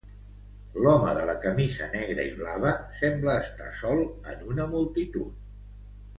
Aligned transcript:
L'home 0.85 1.11
de 1.17 1.25
la 1.29 1.35
camisa 1.43 1.89
negra 1.91 2.25
i 2.29 2.31
blava 2.39 2.73
sembla 3.03 3.37
estar 3.43 3.69
sol 3.83 4.03
en 4.35 4.43
una 4.57 4.69
multitud. 4.75 5.39